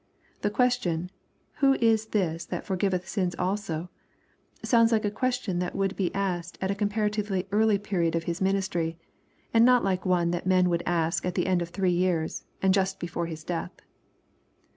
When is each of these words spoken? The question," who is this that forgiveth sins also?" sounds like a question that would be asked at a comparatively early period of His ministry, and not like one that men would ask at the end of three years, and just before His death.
The 0.41 0.49
question," 0.49 1.11
who 1.59 1.75
is 1.75 2.07
this 2.07 2.45
that 2.45 2.65
forgiveth 2.65 3.07
sins 3.07 3.35
also?" 3.37 3.91
sounds 4.63 4.91
like 4.91 5.05
a 5.05 5.11
question 5.11 5.59
that 5.59 5.75
would 5.75 5.95
be 5.95 6.11
asked 6.15 6.57
at 6.59 6.71
a 6.71 6.73
comparatively 6.73 7.47
early 7.51 7.77
period 7.77 8.15
of 8.15 8.23
His 8.23 8.41
ministry, 8.41 8.97
and 9.53 9.63
not 9.63 9.83
like 9.83 10.03
one 10.03 10.31
that 10.31 10.47
men 10.47 10.69
would 10.69 10.81
ask 10.87 11.23
at 11.23 11.35
the 11.35 11.45
end 11.45 11.61
of 11.61 11.69
three 11.69 11.91
years, 11.91 12.45
and 12.63 12.73
just 12.73 12.99
before 12.99 13.27
His 13.27 13.43
death. 13.43 13.73